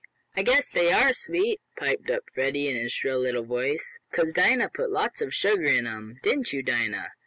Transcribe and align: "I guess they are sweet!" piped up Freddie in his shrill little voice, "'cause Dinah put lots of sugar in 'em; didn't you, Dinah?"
"I 0.35 0.41
guess 0.41 0.67
they 0.67 0.91
are 0.91 1.13
sweet!" 1.13 1.61
piped 1.77 2.09
up 2.09 2.23
Freddie 2.33 2.67
in 2.67 2.75
his 2.75 2.91
shrill 2.91 3.19
little 3.19 3.43
voice, 3.45 3.99
"'cause 4.11 4.33
Dinah 4.33 4.71
put 4.73 4.89
lots 4.89 5.21
of 5.21 5.31
sugar 5.31 5.65
in 5.69 5.85
'em; 5.85 6.17
didn't 6.23 6.51
you, 6.51 6.63
Dinah?" 6.63 7.11